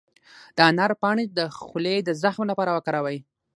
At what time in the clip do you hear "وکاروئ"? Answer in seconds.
2.77-3.17